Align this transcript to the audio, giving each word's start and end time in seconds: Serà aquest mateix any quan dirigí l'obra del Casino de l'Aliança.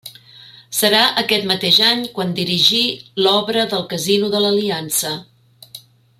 Serà 0.77 1.01
aquest 1.21 1.45
mateix 1.51 1.77
any 1.89 2.01
quan 2.15 2.33
dirigí 2.39 2.81
l'obra 3.27 3.67
del 3.75 3.87
Casino 3.93 4.31
de 4.37 4.43
l'Aliança. 4.47 5.13